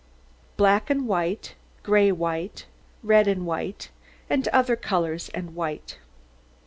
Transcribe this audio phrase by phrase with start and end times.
[0.57, 1.53] ]BLACK AND WHITE,
[1.83, 2.65] GRAY WHITE,
[3.03, 3.91] RED AND WHITE,
[4.31, 5.99] AND OTHER COLOURS AND WHITE.